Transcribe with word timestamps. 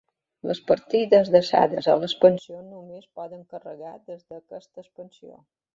Les 0.51 0.61
partides 0.71 1.29
desades 1.35 1.91
a 1.93 1.95
l'expansió 2.01 2.59
només 2.73 3.07
poden 3.21 3.47
carregar 3.55 3.95
des 4.11 4.27
d'aquesta 4.33 4.89
expansió. 4.89 5.37